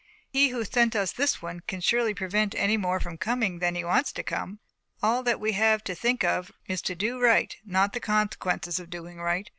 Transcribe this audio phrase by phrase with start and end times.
[0.31, 3.83] He who sent us this one can surely prevent any more from coming than he
[3.83, 4.57] wants to come.
[5.03, 8.89] All that we have to think of is to do right not the consequences of
[8.89, 9.47] doing right.